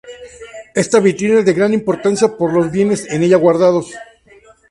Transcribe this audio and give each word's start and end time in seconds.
Esta 0.73 0.99
vitrina 0.99 1.37
es 1.37 1.45
de 1.45 1.53
gran 1.53 1.75
importancia 1.75 2.35
por 2.35 2.51
los 2.51 2.71
bienes 2.71 3.07
en 3.11 3.21
ella 3.21 3.37
guardados. 3.37 3.93